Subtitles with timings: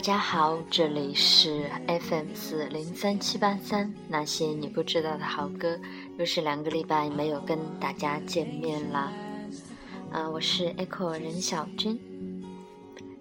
[0.00, 5.78] 大家好，这里是 FM 四零三七八三，那些你不知道的好歌，
[6.16, 9.12] 又是两个礼拜没有跟大家见面啦。
[10.10, 12.00] 啊、我是 Echo 任小军。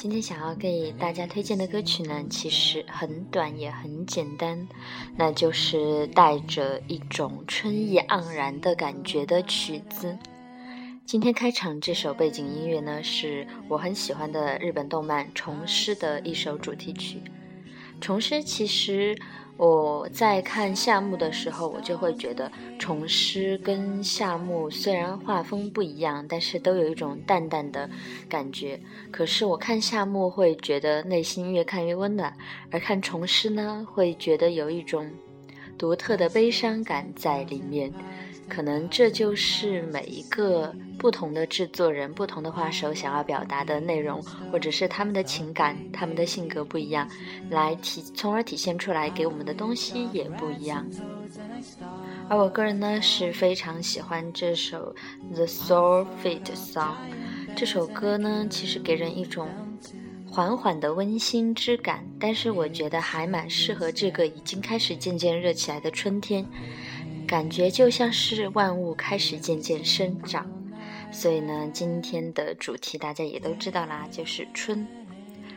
[0.00, 4.66] 今天想要给大家推荐的歌曲呢，其实很短也很简单，
[5.16, 10.18] 那就是带着一种春意盎然的感觉的曲子。
[11.06, 17.18] 今天开场这首背景音乐呢，是我很喜欢的日本动漫《虫师》的一首主题曲。
[18.00, 19.14] 《虫师》其实
[19.58, 27.88] 我在看夏目的时候，我就会觉得《虫师》跟夏目虽然画风不一样，但是都有一种淡淡的
[28.26, 28.80] 感觉。
[29.10, 32.34] 可是我看夏目会觉得内心越看越温暖，
[32.70, 35.08] 而看《虫师》呢，会觉得有一种
[35.76, 37.92] 独特的悲伤感在里面。
[38.48, 47.08] 可能这就是每一个不同的制作人、不同的画手想要表达的内容，或者是他们的情感、他们的性格不一样，
[47.50, 50.86] 来体，从而体现出来给我们的东西也不一样。
[52.28, 54.94] 而我个人呢是非常喜欢这首
[55.34, 56.92] 《The Soul Fit Song》，
[57.56, 59.48] 这首歌呢其实给人一种
[60.30, 66.44] 缓缓的温馨之感，但是我觉得还蛮适合这个已经开始渐渐热起来的春天。
[67.26, 70.46] 感觉就像是万物开始渐渐生长，
[71.10, 74.86] 所以呢，今天的主题大家也都知道啦，就是春。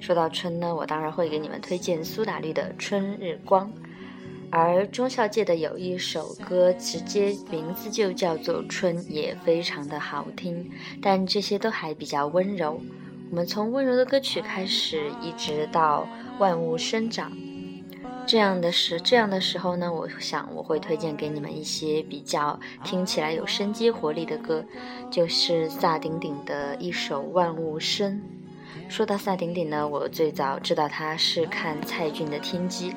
[0.00, 3.68] 说到春呢，我当然会给你们推荐苏打绿的《春日光》，
[4.50, 10.70] 而中孝介的有一首歌，直接名字就叫做《春》，也非常的好听。
[11.02, 12.80] 但这些都还比较温柔，
[13.30, 17.30] 我们从温柔的歌曲开始，一直到万物生长。
[18.30, 24.64] 这样的时这样的时候呢，我想我会推荐给你们一些比较听起来有生机活力的歌，
[25.10, 28.22] 就是萨顶顶的一首《万物生》。
[28.88, 32.92] 说到萨顶顶呢，我最早知道他是看蔡骏的《天机》，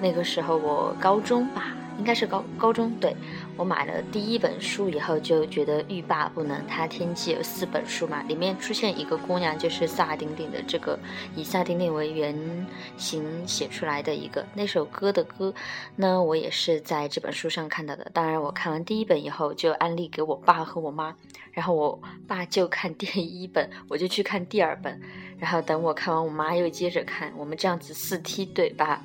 [0.00, 3.14] 那个时候我高中吧，应该是高高中对。
[3.62, 6.66] 我买了第一本书以后，就觉得欲罢不能。
[6.66, 10.98] 他《天机》有四本书嘛，里面出现一个姑娘，就是萨顶顶的这个
[11.36, 15.54] 以萨顶顶为原型写出来的一个那首歌的歌。
[15.94, 18.10] 那我也是在这本书上看到的。
[18.12, 21.14] 当然，我看完第一本以后，就安利给我爸和我妈，
[21.52, 25.00] 然后我爸就看第一本，我就去看第二本，
[25.38, 29.04] 然后等我看完，我妈又接着看，我们这样子四梯队吧。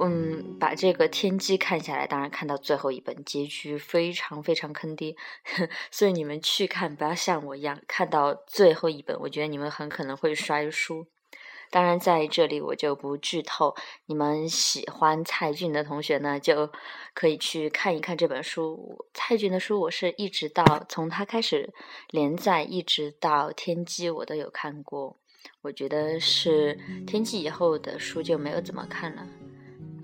[0.00, 5.14] 嗯，把这个天机看下来，当然看到最后一本结局非常非常坑爹，
[5.90, 11.06] 所以你们去看不要像我一样看到最后一本，我觉得你们很可能会摔书。
[11.70, 13.74] 当然在这里我就不剧透，
[14.06, 16.70] 你们喜欢蔡骏的同学呢，就
[17.14, 19.06] 可以去看一看这本书。
[19.12, 21.72] 蔡骏的书我是一直到从他开始
[22.10, 25.16] 连载一直到天机我都有看过，
[25.62, 29.26] 我觉得是天机以后的书就没有怎么看了。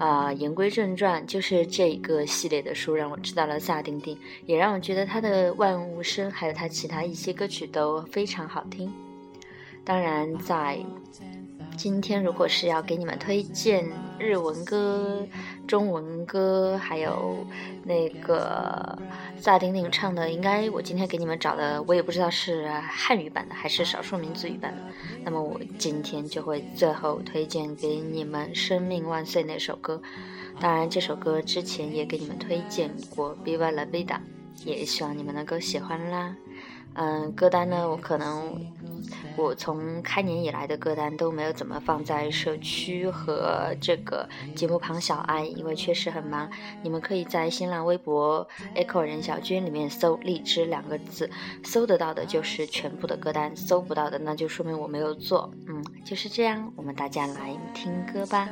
[0.01, 8.91] 啊，言归正传，就是这个系列的书让我知道了萨顶顶，也让我觉得他的万物生还有他其他一些歌曲都非常好听。
[9.85, 10.79] 当然，在
[11.77, 13.87] 今天如果是要给你们推荐
[14.19, 15.27] 日文歌、
[15.71, 17.47] 中文歌，还有
[17.85, 18.99] 那个
[19.39, 24.83] 萨顶顶唱的，应该我今天给你们找的，我也不知道是汉语版的还是少数民族语版的。
[25.25, 30.03] 那么我今天就会最后推荐给你们《生命万岁》那首歌。
[30.59, 34.17] 当然，这首歌之前也给你们推荐过《Viva la Vida》，
[34.65, 36.35] 也希望你们能够喜欢啦。
[36.95, 38.61] 嗯，歌单呢，我可能
[39.37, 46.51] 我从开年以来的歌单都没有怎么放在社区和这个节目旁小爱，因为确实很忙。
[46.83, 51.31] 你们可以在新浪微博 Echo 任小军里面搜“荔枝”两个字，
[51.65, 55.51] 搜得到的就是全部的歌单，搜不到的那就说明我没有做。
[55.67, 58.49] 嗯，就是这样，我们大家来听歌吧。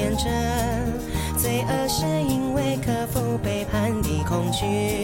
[0.00, 0.32] 天真。
[1.36, 4.99] 罪恶是因为克服背叛的恐惧。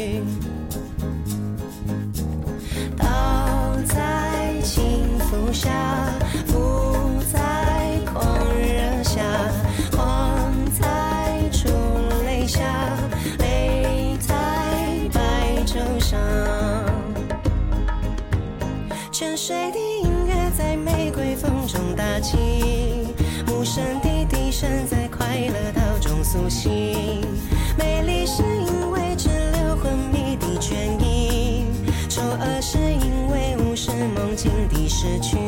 [25.16, 27.20] 快乐到中苏醒。
[27.78, 31.64] 美丽是因为只留昏迷的倦意
[32.08, 35.45] 丑恶是因为无视梦境的失去。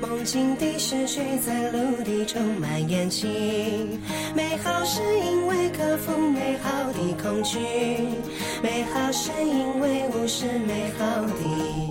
[0.00, 4.00] 梦境的失去在陆地充满眼睛
[4.34, 7.58] 美好是因为克服美好的恐惧
[8.62, 11.83] 美好是因为无视美好的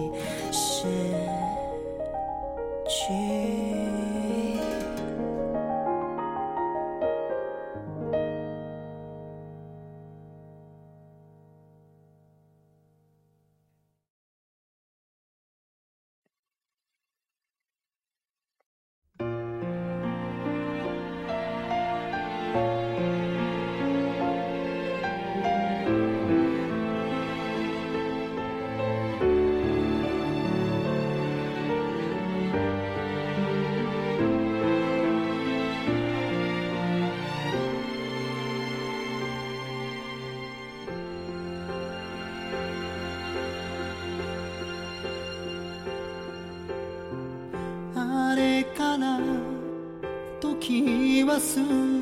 [51.39, 51.92] Soon.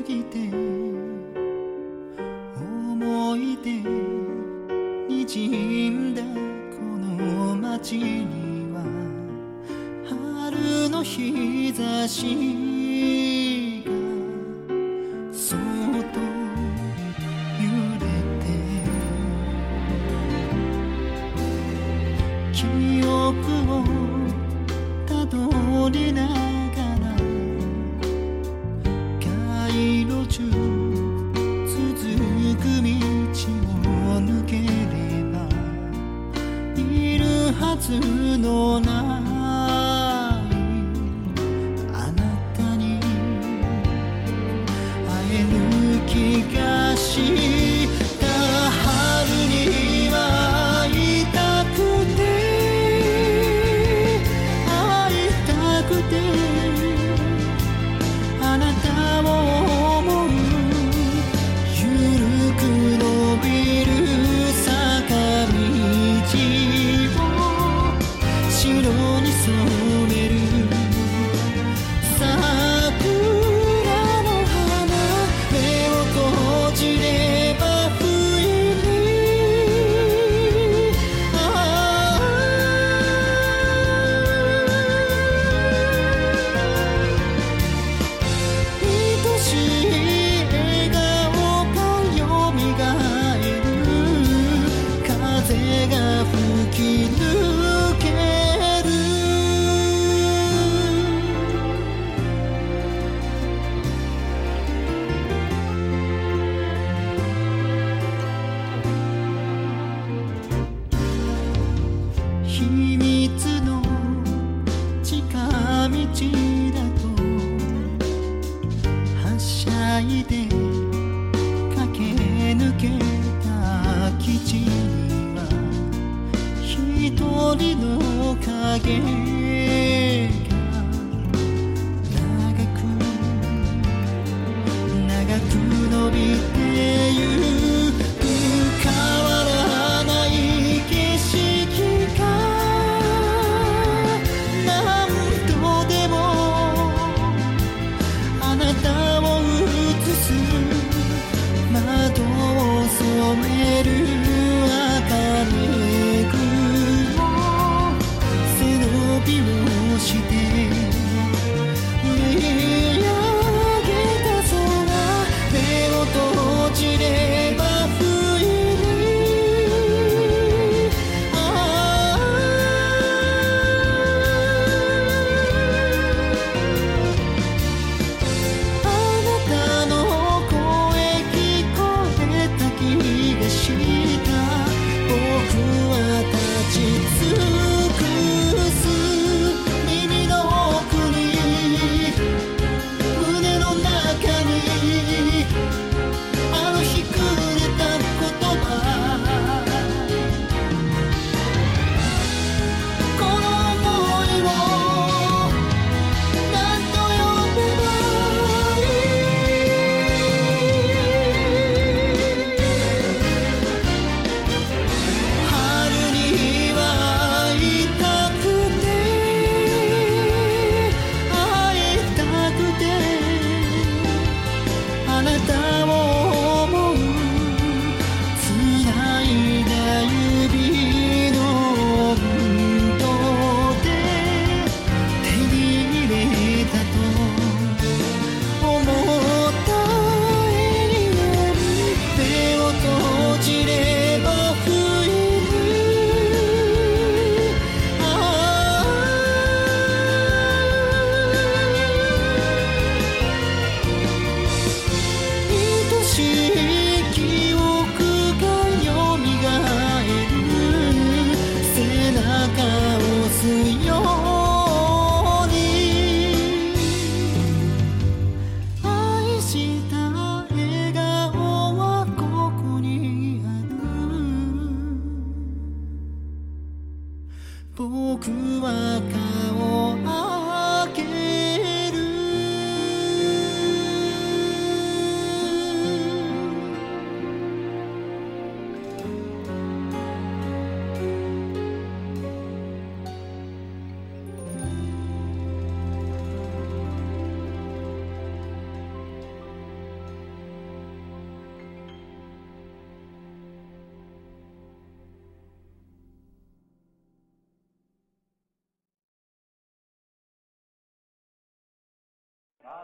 [159.24, 161.11] びをして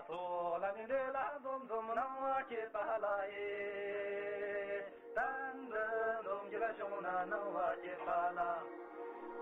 [0.08, 2.04] so la ni de la dom dom na
[2.48, 3.48] ke pa la ye
[5.16, 5.84] dan de
[6.26, 8.48] dom ji la shong na na wa ke pa la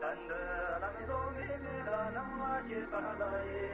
[0.00, 0.42] dan de
[0.82, 3.66] la ni dom ni ni la na wa ke pa la ye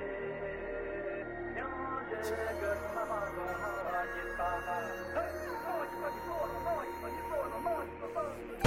[1.58, 1.78] yang
[2.10, 2.20] je
[2.60, 4.76] ge ma ma do ma wa ke pa la
[5.16, 5.38] hey!
[5.64, 8.61] mo ji ma ji so mo ji ma ji so mo ji ma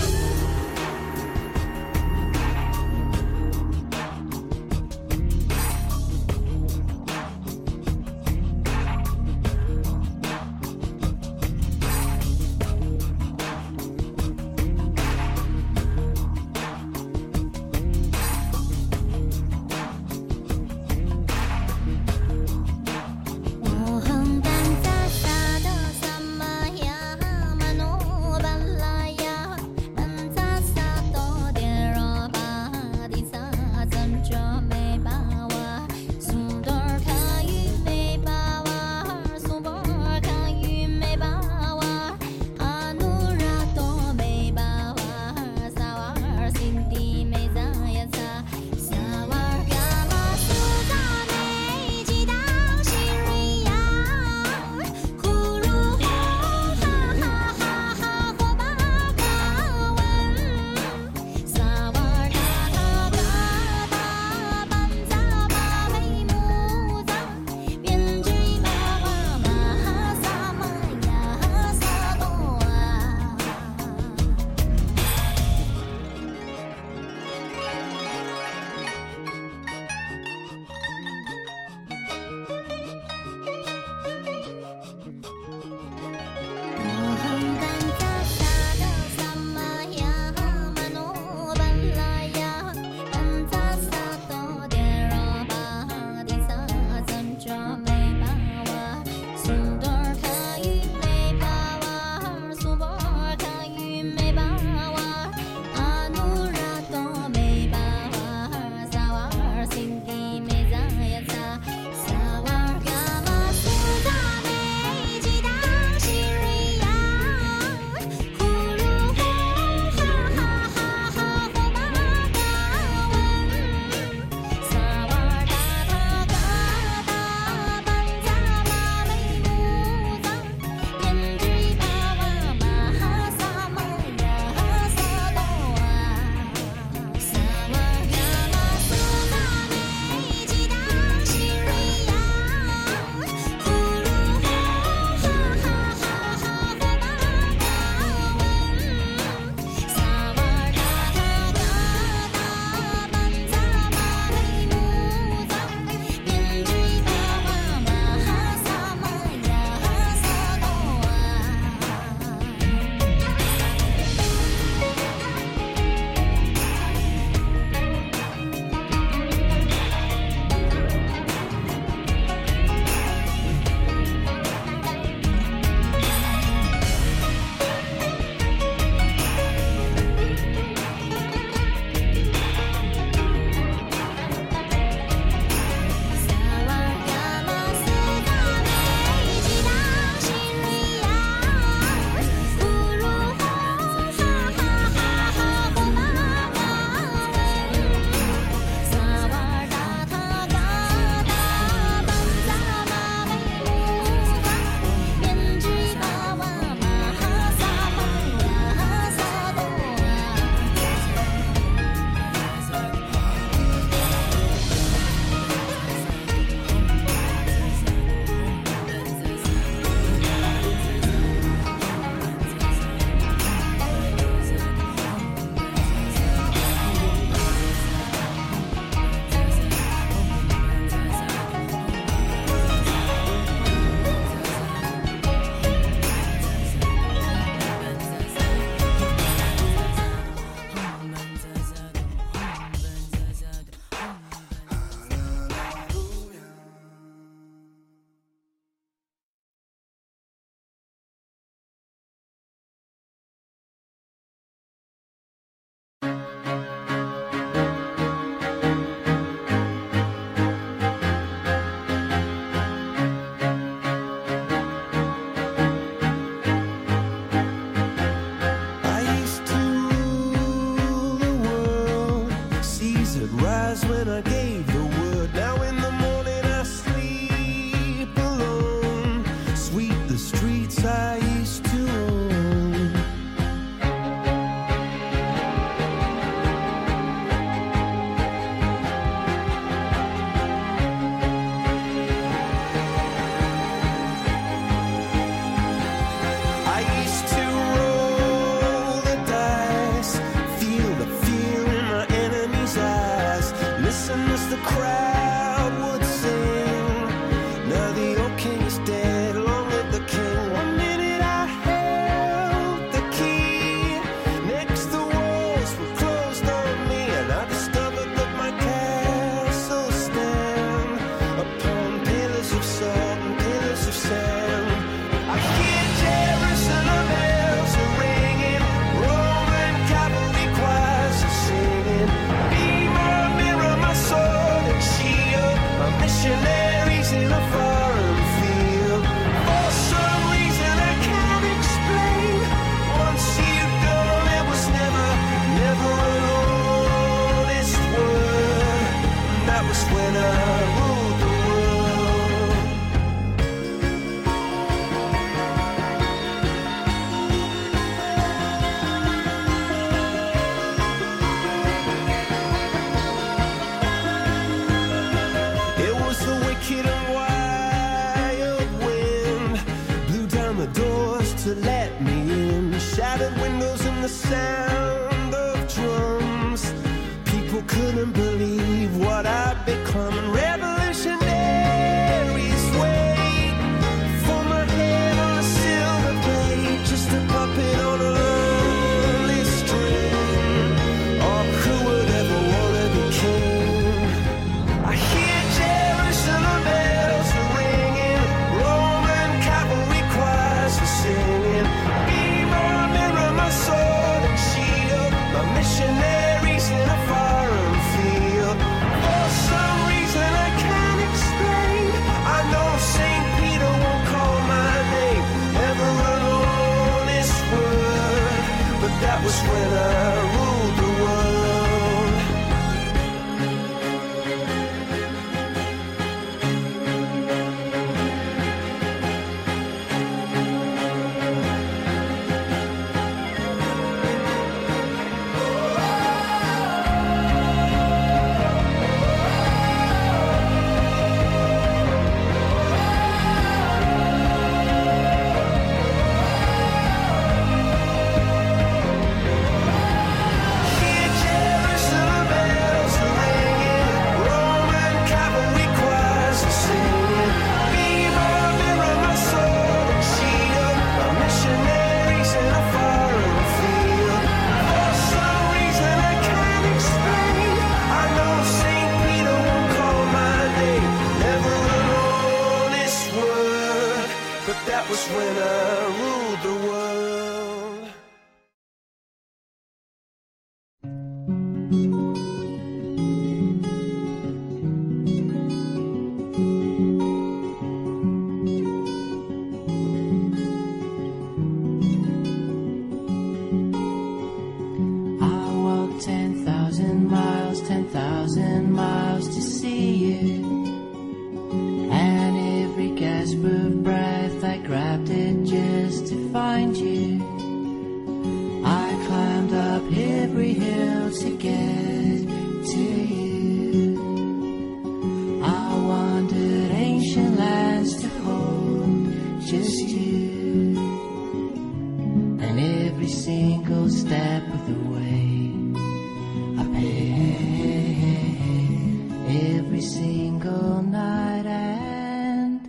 [529.76, 532.62] every single night and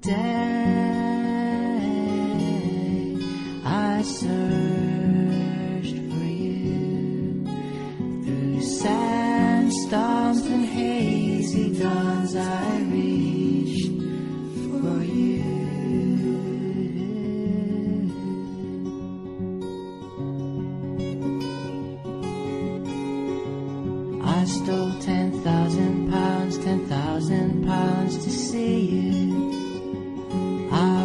[0.00, 0.53] day.
[28.56, 28.60] I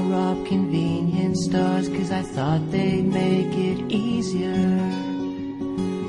[0.08, 4.78] rob convenience stores cause I thought they'd make it easier.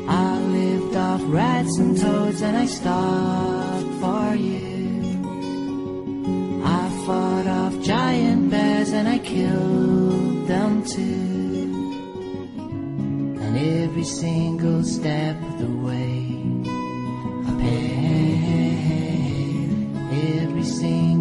[0.07, 5.23] I lived off rats and toads and I starved for you.
[6.63, 11.73] I fought off giant bears and I killed them too.
[13.41, 16.37] And every single step of the way,
[17.49, 18.11] I paid
[20.43, 21.20] every single